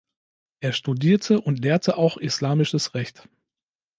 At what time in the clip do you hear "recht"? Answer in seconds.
2.95-3.29